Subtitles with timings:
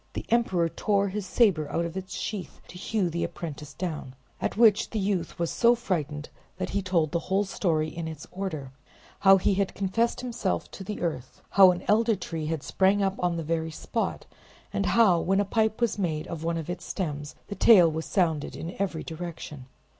[0.13, 4.57] The emperor tore his saber out of its sheath to hew the apprentice down, at
[4.57, 8.71] which the youth was so frightened that he told the whole story in its order:
[9.19, 13.13] how he had confessed himself to the earth; how an elder tree had sprang up
[13.19, 14.25] on the very spot;
[14.73, 18.07] and how, when a pipe was made of one of its sterns, the tale was
[18.07, 19.67] sounded in every direction.